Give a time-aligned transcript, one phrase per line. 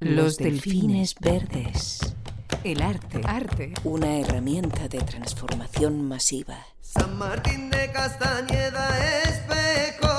[0.00, 1.98] Los delfines verdes.
[2.62, 3.20] El arte.
[3.24, 3.74] Arte.
[3.82, 6.56] Una herramienta de transformación masiva.
[6.80, 10.17] San Martín de Castañeda, espejo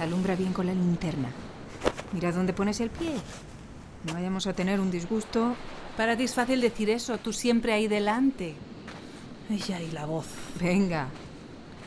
[0.00, 1.28] Alumbra bien con la linterna.
[2.12, 3.14] Mira dónde pones el pie.
[4.04, 5.54] No vayamos a tener un disgusto.
[5.96, 8.54] Para ti es fácil decir eso, tú siempre ahí delante.
[9.50, 10.26] Ella y la voz.
[10.60, 11.08] Venga.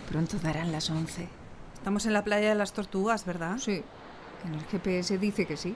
[0.10, 1.28] Pronto darán las 11.
[1.76, 3.58] Estamos en la playa de las tortugas, ¿verdad?
[3.60, 3.84] Sí.
[4.46, 5.76] En el GPS dice que sí.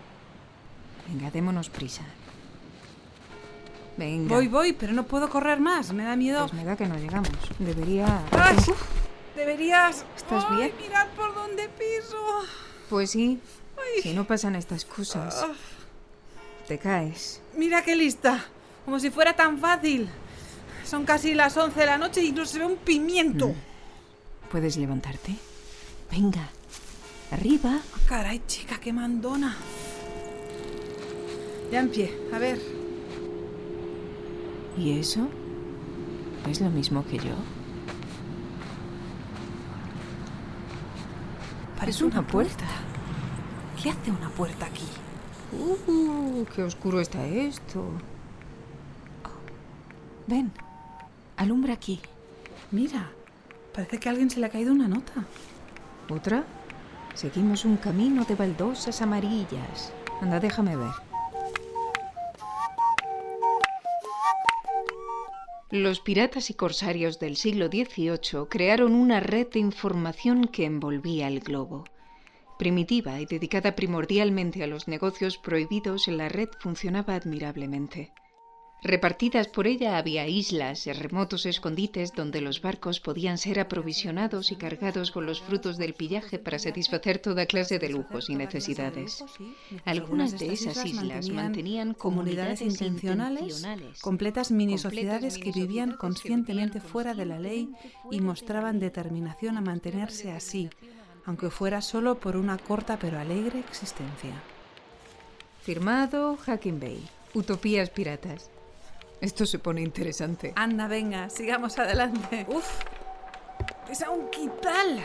[1.08, 2.04] Venga, démonos prisa.
[3.98, 4.34] Venga.
[4.34, 6.42] Voy, voy, pero no puedo correr más, me da miedo.
[6.42, 7.30] Pues me da que no llegamos.
[7.60, 8.24] Debería.
[8.32, 8.58] ¡Ay!
[9.36, 10.06] Deberías.
[10.16, 10.72] ¿Estás Ay, bien?
[10.82, 12.18] Mirad por dónde piso.
[12.90, 13.40] Pues sí.
[13.78, 14.02] Ay.
[14.02, 15.44] Si no pasan estas cosas.
[15.44, 15.54] Ah,
[16.68, 17.42] Te caes.
[17.58, 18.46] Mira qué lista.
[18.86, 20.10] Como si fuera tan fácil.
[20.86, 23.50] Son casi las 11 de la noche y no se ve un pimiento.
[23.50, 23.56] Mm.
[24.52, 25.36] ¿Puedes levantarte?
[26.12, 26.50] Venga.
[27.32, 27.80] Arriba.
[27.82, 29.56] Ah, Caray, chica, qué mandona.
[31.72, 32.62] Ya en pie, a ver.
[34.78, 35.28] ¿Y eso?
[36.48, 37.34] ¿Es lo mismo que yo?
[41.84, 42.64] Parece una puerta.
[43.76, 44.88] ¿Qué hace una puerta aquí?
[45.52, 47.82] Uh, qué oscuro está esto.
[49.26, 50.50] Oh, Ven,
[51.36, 52.00] alumbra aquí.
[52.72, 53.12] Mira,
[53.76, 55.26] parece que a alguien se le ha caído una nota.
[56.10, 56.46] ¿Otra?
[57.16, 59.92] Seguimos un camino de baldosas amarillas.
[60.22, 61.13] Anda, déjame ver.
[65.74, 71.40] Los piratas y corsarios del siglo XVIII crearon una red de información que envolvía el
[71.40, 71.86] globo.
[72.60, 78.12] Primitiva y dedicada primordialmente a los negocios prohibidos, la red funcionaba admirablemente.
[78.84, 84.58] Repartidas por ella había islas y remotos escondites donde los barcos podían ser aprovisionados y
[84.58, 89.24] cargados con los frutos del pillaje para satisfacer toda clase de lujos y necesidades.
[89.86, 93.66] Algunas de esas islas mantenían comunidades intencionales,
[94.02, 97.70] completas mini sociedades que vivían conscientemente fuera de la ley
[98.12, 100.70] y mostraban determinación a mantenerse así,
[101.26, 104.34] aunque fuera solo por una corta pero alegre existencia.
[105.62, 107.08] Firmado Hacking Bay.
[107.34, 108.52] Utopías piratas.
[109.24, 110.52] Esto se pone interesante.
[110.58, 112.46] Anda, venga, sigamos adelante.
[112.50, 112.68] Uf,
[113.88, 115.00] pesa un quital.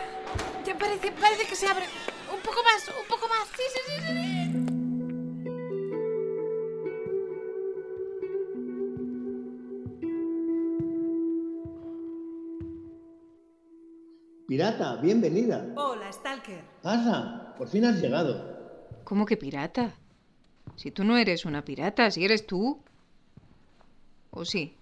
[0.66, 1.84] Ya parece, parece que se abre.
[2.34, 3.46] Un poco más, un poco más.
[3.56, 4.64] Sí, sí, sí, sí.
[14.48, 15.64] Pirata, bienvenida.
[15.76, 16.64] Hola, Stalker.
[16.82, 18.82] Pasa, por fin has llegado.
[19.04, 19.92] ¿Cómo que pirata?
[20.74, 22.82] Si tú no eres una pirata, si eres tú.
[24.30, 24.76] ¿O sí?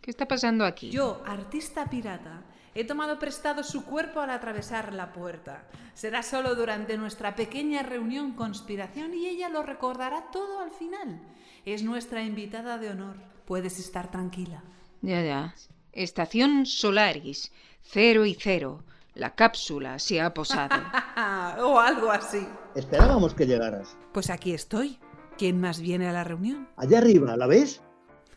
[0.00, 0.90] ¿Qué está pasando aquí?
[0.90, 5.64] Yo, artista pirata, he tomado prestado su cuerpo al atravesar la puerta.
[5.94, 11.20] Será solo durante nuestra pequeña reunión conspiración y ella lo recordará todo al final.
[11.64, 13.16] Es nuestra invitada de honor.
[13.46, 14.62] Puedes estar tranquila.
[15.02, 15.54] Ya, ya.
[15.92, 17.50] Estación Solaris.
[17.82, 18.84] Cero y cero.
[19.14, 20.76] La cápsula se ha posado.
[21.64, 22.46] o algo así.
[22.74, 23.96] Esperábamos que llegaras.
[24.12, 25.00] Pues aquí estoy.
[25.38, 26.68] ¿Quién más viene a la reunión?
[26.76, 27.82] Allá arriba, ¿la ves?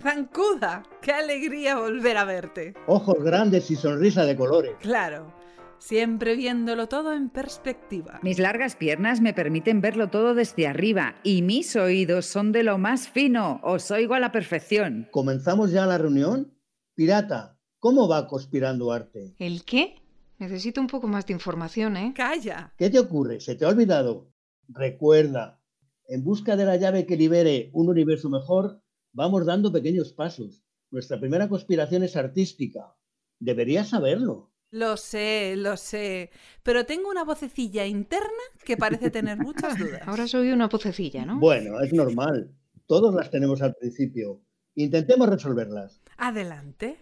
[0.01, 2.73] Zancuda, qué alegría volver a verte.
[2.87, 4.71] Ojos grandes y sonrisa de colores.
[4.79, 5.33] Claro,
[5.77, 8.21] siempre viéndolo todo en perspectiva.
[8.23, 12.77] Mis largas piernas me permiten verlo todo desde arriba y mis oídos son de lo
[12.77, 13.59] más fino.
[13.61, 15.09] Os oigo a la perfección.
[15.11, 16.57] ¿Comenzamos ya la reunión?
[16.95, 19.35] Pirata, ¿cómo va conspirando arte?
[19.37, 19.95] ¿El qué?
[20.37, 22.13] Necesito un poco más de información, ¿eh?
[22.15, 22.73] Calla.
[22.77, 23.41] ¿Qué te ocurre?
[23.41, 24.31] ¿Se te ha olvidado?
[24.69, 25.59] Recuerda,
[26.07, 28.81] en busca de la llave que libere un universo mejor,
[29.19, 30.63] vamos dando pequeños pasos.
[30.91, 32.95] Nuestra primera conspiración es artística.
[33.37, 34.53] Deberías saberlo.
[34.71, 36.31] Lo sé, lo sé.
[36.63, 40.01] Pero tengo una vocecilla interna que parece tener muchas dudas.
[40.05, 41.37] Ahora soy una vocecilla, ¿no?
[41.37, 42.55] Bueno, es normal.
[42.85, 44.41] Todos las tenemos al principio.
[44.75, 46.01] Intentemos resolverlas.
[46.17, 46.97] Adelante.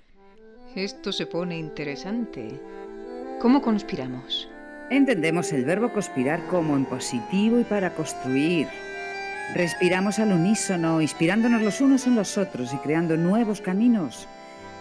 [0.76, 2.60] Esto se pone interesante.
[3.40, 4.50] ¿Cómo conspiramos?
[4.90, 8.68] Entendemos el verbo conspirar como en positivo y para construir.
[9.54, 14.28] Respiramos al unísono, inspirándonos los unos en los otros y creando nuevos caminos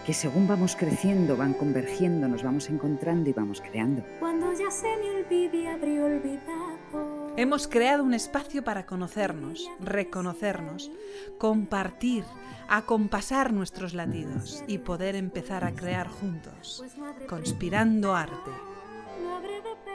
[0.07, 4.05] que según vamos creciendo van convergiendo, nos vamos encontrando y vamos creando.
[4.21, 7.33] Cuando ya se me olvide habré olvidado.
[7.35, 10.89] Hemos creado un espacio para conocernos, reconocernos,
[11.37, 12.23] compartir,
[12.69, 16.85] acompasar nuestros latidos y poder empezar a crear juntos,
[17.27, 18.51] conspirando arte.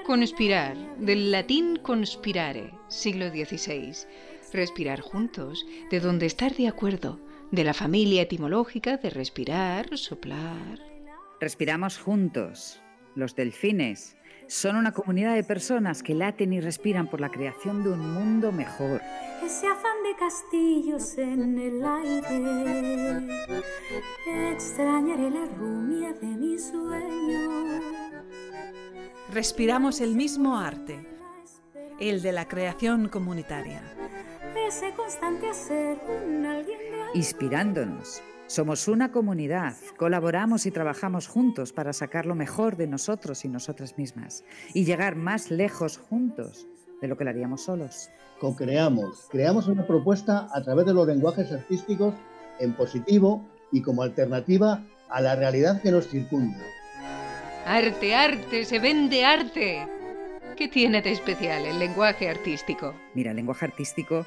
[0.05, 3.95] Conspirar, del latín conspirare, siglo XVI.
[4.53, 7.19] Respirar juntos, de donde estar de acuerdo,
[7.51, 10.79] de la familia etimológica de respirar, soplar.
[11.41, 12.83] Respiramos juntos.
[13.15, 14.17] Los delfines
[14.49, 18.53] son una comunidad de personas que laten y respiran por la creación de un mundo
[18.53, 19.01] mejor.
[19.43, 23.43] Ese afán de castillos en el aire.
[24.53, 27.81] Extrañaré la rumia de mi sueño.
[29.33, 31.07] Respiramos el mismo arte,
[31.99, 33.83] el de la creación comunitaria.
[35.13, 38.23] Ese constante hacer un alguien de Inspirándonos.
[38.47, 43.99] Somos una comunidad, colaboramos y trabajamos juntos para sacar lo mejor de nosotros y nosotras
[43.99, 44.43] mismas
[44.73, 46.67] y llegar más lejos juntos
[47.03, 48.09] de lo que lo haríamos solos.
[48.41, 52.15] Co-creamos, creamos una propuesta a través de los lenguajes artísticos
[52.59, 56.65] en positivo y como alternativa a la realidad que nos circunda.
[57.67, 59.87] Arte, arte, se vende arte.
[60.57, 62.95] ¿Qué tiene de especial el lenguaje artístico?
[63.15, 64.25] Mira, el lenguaje artístico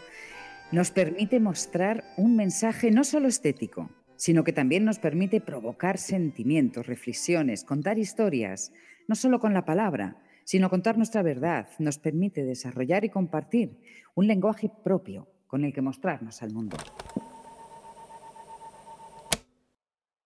[0.75, 6.85] nos permite mostrar un mensaje no solo estético, sino que también nos permite provocar sentimientos,
[6.85, 8.73] reflexiones, contar historias,
[9.07, 11.69] no solo con la palabra, sino contar nuestra verdad.
[11.79, 13.79] Nos permite desarrollar y compartir
[14.15, 16.75] un lenguaje propio con el que mostrarnos al mundo.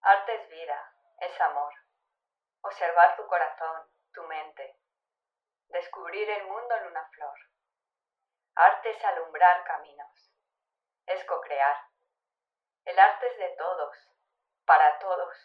[0.01, 0.79] Arte es vida,
[1.29, 1.73] es amor.
[2.61, 3.85] Observar tu corazón,
[4.15, 4.63] tu mente.
[5.69, 7.37] Descubrir el mundo en una flor.
[8.55, 10.28] Arte es alumbrar caminos.
[11.09, 11.75] Es co-crear.
[12.85, 13.97] El arte es de todos,
[14.63, 15.35] para todos.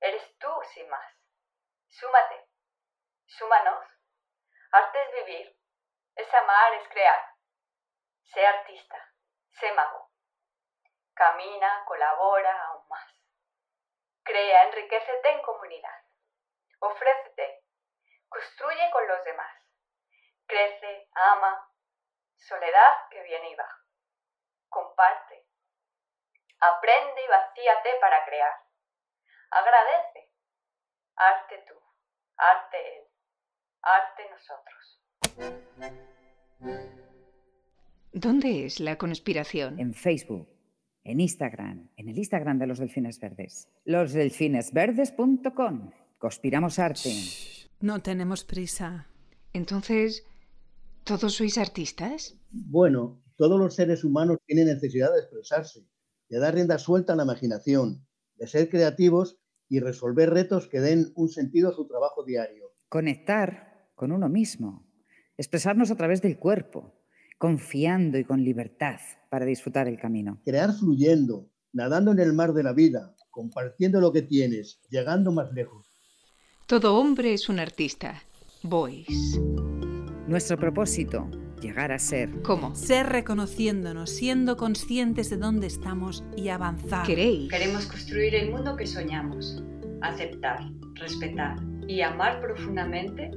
[0.00, 1.14] Eres tú sin más.
[1.86, 2.48] Súmate.
[3.26, 3.86] Súmanos.
[4.72, 5.56] Arte es vivir.
[6.16, 7.34] Es amar, es crear.
[8.34, 9.14] Sé artista.
[9.60, 10.10] Sé mago.
[11.14, 13.14] Camina, colabora aún más.
[14.24, 16.02] Crea, enriquecete en comunidad.
[16.80, 17.62] Ofrécete.
[18.28, 19.56] Construye con los demás.
[20.46, 21.72] Crece, ama.
[22.34, 23.79] Soledad que viene y va.
[24.70, 25.46] Comparte.
[26.60, 28.52] Aprende y vacíate para crear.
[29.50, 30.30] Agradece.
[31.16, 31.74] Arte tú.
[32.36, 33.04] Arte él.
[33.82, 35.00] Arte nosotros.
[38.12, 39.78] ¿Dónde es la conspiración?
[39.78, 40.48] En Facebook,
[41.04, 43.68] en Instagram, en el Instagram de los Delfines Verdes.
[43.84, 45.92] Losdelfinesverdes.com.
[46.18, 47.10] Conspiramos arte.
[47.80, 49.06] No tenemos prisa.
[49.52, 50.26] Entonces,
[51.04, 52.36] ¿todos sois artistas?
[52.50, 55.86] Bueno, todos los seres humanos tienen necesidad de expresarse,
[56.28, 58.06] de dar rienda suelta a la imaginación,
[58.36, 62.74] de ser creativos y resolver retos que den un sentido a su trabajo diario.
[62.90, 64.86] Conectar con uno mismo.
[65.38, 66.92] Expresarnos a través del cuerpo,
[67.38, 69.00] confiando y con libertad
[69.30, 70.42] para disfrutar el camino.
[70.44, 75.50] Crear fluyendo, nadando en el mar de la vida, compartiendo lo que tienes, llegando más
[75.54, 75.86] lejos.
[76.66, 78.22] Todo hombre es un artista.
[78.62, 79.40] Voice.
[80.28, 82.42] Nuestro propósito, llegar a ser.
[82.42, 82.74] ¿Cómo?
[82.74, 87.06] Ser reconociéndonos, siendo conscientes de dónde estamos y avanzar.
[87.06, 87.50] ¿Queréis?
[87.50, 89.62] Queremos construir el mundo que soñamos.
[90.00, 90.60] Aceptar,
[90.94, 93.30] respetar y amar profundamente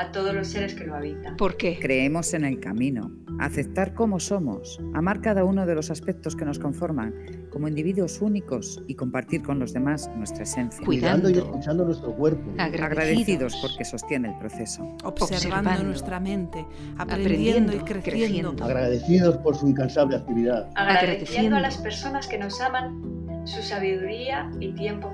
[0.00, 1.36] a todos los seres que lo habitan.
[1.36, 1.78] ¿Por qué?
[1.78, 6.58] Creemos en el camino, aceptar cómo somos, amar cada uno de los aspectos que nos
[6.58, 7.14] conforman
[7.50, 10.82] como individuos únicos y compartir con los demás nuestra esencia.
[10.86, 11.24] Cuidando.
[11.24, 12.50] Cuidando y escuchando nuestro cuerpo.
[12.52, 12.82] Agradecidos.
[12.90, 14.82] Agradecidos porque sostiene el proceso.
[15.04, 16.66] Observando, Observando, nuestra mente,
[16.96, 18.02] aprendiendo, aprendiendo, y creciendo.
[18.02, 18.64] creciendo.
[18.64, 20.70] Agradecidos por su incansable actividad.
[20.76, 25.12] Agradeciendo a las personas que nos aman su sabiduría y tiempo.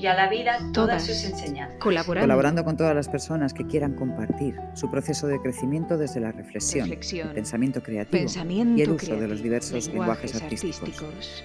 [0.00, 1.06] Y a la vida todas, Todas.
[1.06, 1.76] sus enseñanzas.
[1.78, 2.24] Colaborando.
[2.24, 6.88] Colaborando con todas las personas que quieran compartir su proceso de crecimiento desde la reflexión,
[6.88, 7.28] Reflexión.
[7.28, 10.80] el pensamiento creativo Pensamiento y el uso creativo, de los diversos lenguajes, artísticos.
[10.80, 11.44] artísticos.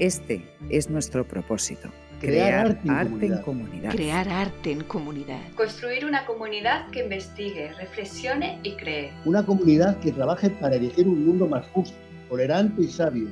[0.00, 1.90] Este es nuestro propósito,
[2.20, 3.44] Crear crear, arte en arte en comunidad.
[3.44, 3.90] comunidad.
[3.92, 5.40] Crear arte en comunidad.
[5.54, 9.12] Construir una comunidad que investigue, reflexione y cree.
[9.24, 11.96] Una comunidad que trabaje para elegir un mundo más justo,
[12.28, 13.28] tolerante y sabio.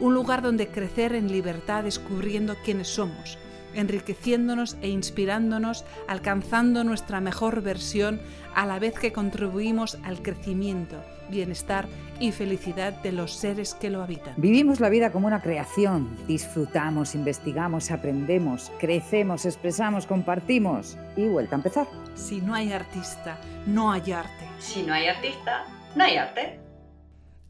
[0.00, 3.38] Un lugar donde crecer en libertad descubriendo quiénes somos,
[3.74, 8.20] enriqueciéndonos e inspirándonos, alcanzando nuestra mejor versión
[8.54, 10.96] a la vez que contribuimos al crecimiento,
[11.30, 14.34] bienestar y felicidad de los seres que lo habitan.
[14.36, 21.58] Vivimos la vida como una creación, disfrutamos, investigamos, aprendemos, crecemos, expresamos, compartimos y vuelta a
[21.58, 21.86] empezar.
[22.14, 24.48] Si no hay artista, no hay arte.
[24.58, 26.60] Si no hay artista, no hay arte.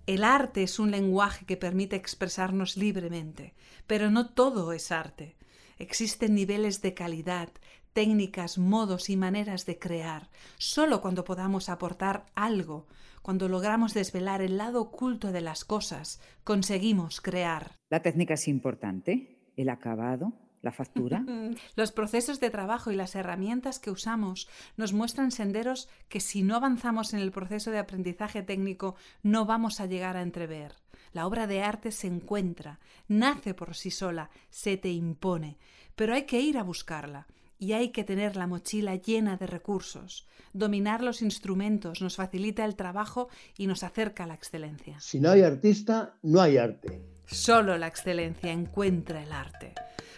[0.06, 3.54] El arte es un lenguaje que permite expresarnos libremente,
[3.86, 5.36] pero no todo es arte.
[5.80, 7.48] Existen niveles de calidad,
[7.94, 10.28] técnicas, modos y maneras de crear.
[10.58, 12.86] Solo cuando podamos aportar algo,
[13.22, 17.78] cuando logramos desvelar el lado oculto de las cosas, conseguimos crear.
[17.88, 21.24] La técnica es importante, el acabado, ¿La factura?
[21.76, 24.46] Los procesos de trabajo y las herramientas que usamos
[24.76, 29.80] nos muestran senderos que si no avanzamos en el proceso de aprendizaje técnico no vamos
[29.80, 30.74] a llegar a entrever.
[31.12, 35.58] La obra de arte se encuentra, nace por sí sola, se te impone,
[35.96, 37.26] pero hay que ir a buscarla
[37.58, 40.26] y hay que tener la mochila llena de recursos.
[40.52, 44.98] Dominar los instrumentos nos facilita el trabajo y nos acerca a la excelencia.
[45.00, 47.02] Si no hay artista, no hay arte.
[47.26, 49.74] Solo la excelencia encuentra el arte.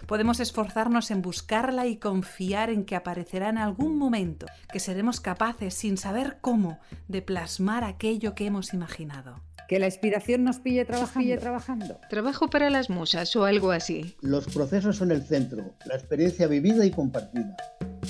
[0.07, 5.75] Podemos esforzarnos en buscarla y confiar en que aparecerá en algún momento, que seremos capaces,
[5.75, 9.41] sin saber cómo, de plasmar aquello que hemos imaginado.
[9.73, 11.21] Que la inspiración nos pille trabajando.
[11.21, 11.99] Pille trabajando.
[12.11, 14.15] Trabajo para las musas o algo así.
[14.21, 17.57] Los procesos son el centro, la experiencia vivida y compartida,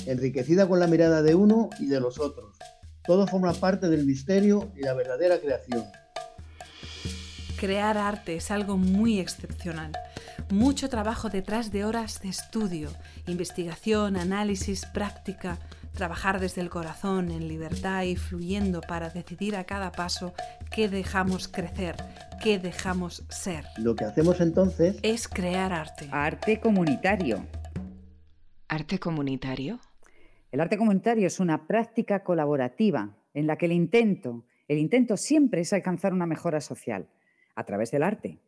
[0.05, 2.57] enriquecida con la mirada de uno y de los otros.
[3.05, 5.85] Todo forma parte del misterio y la verdadera creación.
[7.57, 9.93] Crear arte es algo muy excepcional.
[10.49, 12.89] Mucho trabajo detrás de horas de estudio,
[13.25, 15.59] investigación, análisis, práctica,
[15.93, 20.33] trabajar desde el corazón, en libertad y fluyendo para decidir a cada paso
[20.71, 21.95] qué dejamos crecer,
[22.43, 23.65] qué dejamos ser.
[23.77, 26.09] Lo que hacemos entonces Es crear arte.
[26.11, 27.45] Arte comunitario.
[28.67, 29.79] ¿Arte comunitario?
[30.51, 35.61] El arte comunitario es una práctica colaborativa en la que el intento, el intento siempre
[35.61, 37.07] es alcanzar una mejora social
[37.55, 38.39] a través del arte.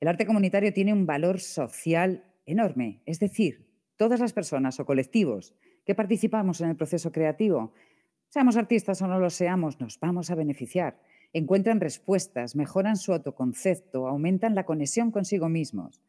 [0.00, 5.54] El arte comunitario tiene un valor social enorme, es decir, todas las personas o colectivos
[5.86, 7.72] que participamos en el proceso creativo,
[8.28, 11.00] seamos artistas o no lo seamos, nos vamos a beneficiar.
[11.32, 16.02] Encuentran respuestas, mejoran su autoconcepto, aumentan la conexión consigo mismos.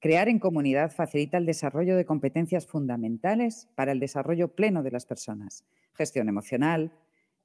[0.00, 5.04] Crear en comunidad facilita el desarrollo de competencias fundamentales para el desarrollo pleno de las
[5.04, 5.64] personas.
[5.92, 6.92] Gestión emocional,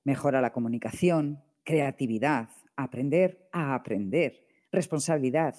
[0.06, 5.56] mejora la comunicación, creatividad, aprender a aprender, responsabilidad.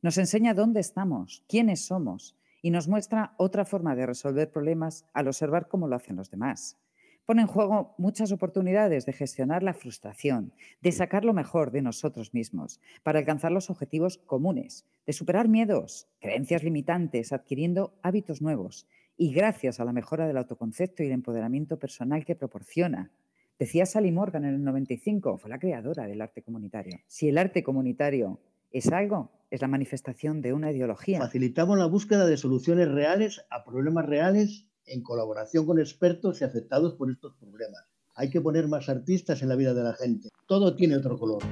[0.00, 5.28] Nos enseña dónde estamos, quiénes somos y nos muestra otra forma de resolver problemas al
[5.28, 6.76] observar cómo lo hacen los demás.
[7.24, 12.34] Pone en juego muchas oportunidades de gestionar la frustración, de sacar lo mejor de nosotros
[12.34, 19.32] mismos, para alcanzar los objetivos comunes, de superar miedos, creencias limitantes, adquiriendo hábitos nuevos y
[19.32, 23.12] gracias a la mejora del autoconcepto y el empoderamiento personal que proporciona.
[23.60, 26.98] Decía Sally Morgan en el 95, fue la creadora del arte comunitario.
[27.06, 28.40] Si el arte comunitario
[28.76, 31.18] es algo, es la manifestación de una ideología.
[31.18, 36.92] facilitamos la búsqueda de soluciones reales a problemas reales en colaboración con expertos y afectados
[36.94, 37.82] por estos problemas.
[38.14, 40.28] Hay que poner más artistas en la vida de la gente.
[40.46, 41.42] Todo tiene otro color.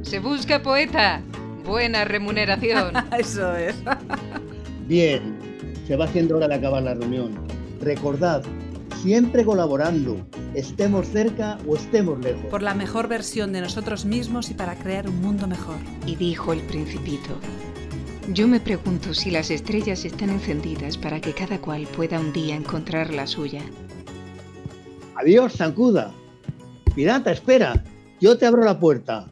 [0.00, 1.22] Se busca poeta.
[1.66, 2.94] Buena remuneración.
[3.18, 3.76] Eso es.
[4.88, 5.38] Bien,
[5.86, 7.46] se va haciendo hora de acabar la reunión.
[7.80, 8.42] Recordad,
[8.94, 12.46] siempre colaborando, estemos cerca o estemos lejos.
[12.46, 15.76] Por la mejor versión de nosotros mismos y para crear un mundo mejor.
[16.06, 17.38] Y dijo el principito,
[18.32, 22.56] yo me pregunto si las estrellas están encendidas para que cada cual pueda un día
[22.56, 23.62] encontrar la suya.
[25.16, 26.12] Adiós, Zancuda.
[26.94, 27.84] Pirata, espera.
[28.20, 29.30] Yo te abro la puerta.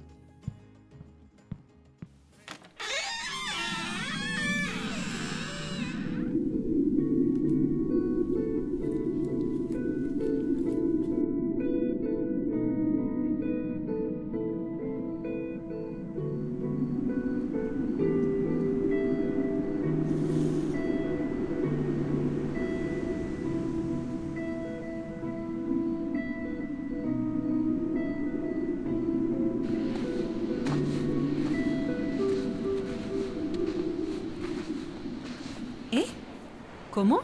[37.02, 37.20] ¿Cómo?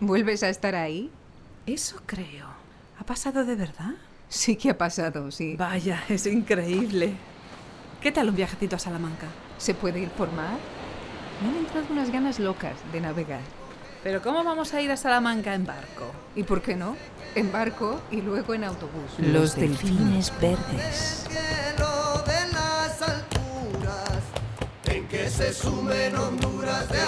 [0.00, 1.10] ¿Vuelves a estar ahí?
[1.64, 2.48] Eso creo.
[3.00, 3.94] ¿Ha pasado de verdad?
[4.28, 5.56] Sí que ha pasado, sí.
[5.56, 7.14] Vaya, es increíble.
[8.02, 9.26] ¿Qué tal un viajecito a Salamanca?
[9.56, 10.58] ¿Se puede ir por mar?
[11.40, 13.40] Me han entrado unas ganas locas de navegar.
[14.02, 16.12] Pero ¿cómo vamos a ir a Salamanca en barco?
[16.36, 16.94] ¿Y por qué no?
[17.34, 19.12] En barco y luego en autobús.
[19.16, 21.26] Los delfines verdes.
[21.26, 24.20] cielo de las alturas,
[24.84, 27.00] en que se sumen Honduras de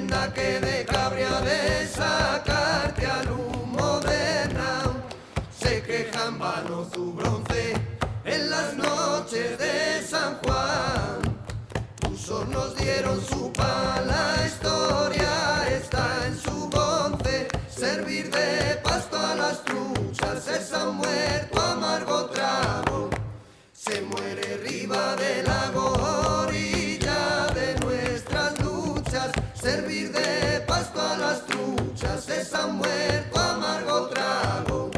[0.00, 4.82] tienda que de cabria de sacarte a luz moderna
[5.50, 7.74] se quejan vano su bronce
[8.24, 11.18] en las noches de San Juan.
[12.10, 19.34] Usos nos dieron su pan, la historia está en su bonce, servir de pasto a
[19.34, 23.10] las truchas es han muerto amargo trago,
[23.72, 26.19] se muere arriba del lago.
[29.90, 34.90] De pasto a las truchas, se han muerto amargo trago,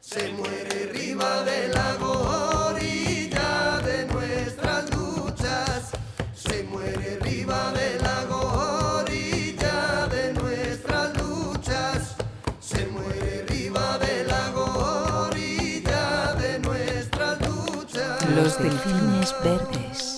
[0.00, 5.92] se muere arriba del lago, orilla de nuestras luchas,
[6.34, 12.16] se muere arriba del lago, orilla de nuestras luchas,
[12.60, 18.30] se muere arriba del lago, orilla de nuestras luchas.
[18.34, 20.13] Los delfines verdes.